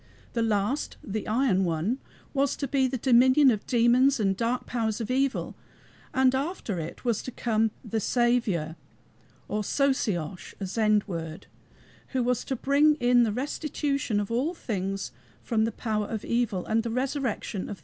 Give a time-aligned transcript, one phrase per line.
[0.33, 1.99] The last, the iron one,
[2.33, 5.53] was to be the dominion of demons and dark powers of evil,
[6.11, 8.77] and after it was to come the SAVIOUR,
[9.47, 11.45] or SOSIOSCH (a Zend word),
[12.07, 15.11] who was to bring in the restitution of all things
[15.43, 17.79] from the power of evil, and the resurrection of the dead.